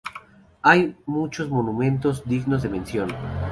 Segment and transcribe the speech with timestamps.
[0.63, 3.13] Hay muchos monumentos dignos de mención.